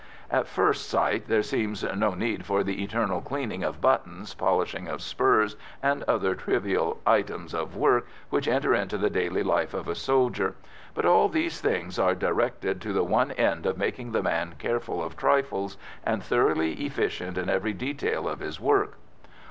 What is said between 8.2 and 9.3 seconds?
which enter into the